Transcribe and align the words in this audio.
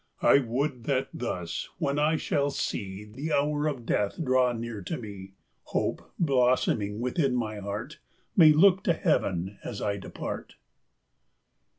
I 0.23 0.39
would 0.39 0.85
that 0.85 1.09
thus, 1.13 1.69
when 1.77 1.99
I 1.99 2.15
shall 2.15 2.49
see 2.49 3.03
The 3.05 3.31
hour 3.33 3.67
of 3.67 3.85
death 3.85 4.19
draw 4.23 4.51
near 4.51 4.81
to 4.81 4.97
me, 4.97 5.35
Hope, 5.65 6.11
blossoming 6.17 6.99
within 6.99 7.35
my 7.35 7.57
heart, 7.59 7.99
May 8.35 8.51
look 8.51 8.83
to 8.85 8.93
heaven 8.93 9.59
as 9.63 9.79
I 9.79 9.97
depart. 9.97 10.55